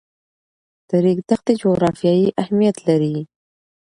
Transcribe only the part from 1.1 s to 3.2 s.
دښتې جغرافیایي اهمیت لري.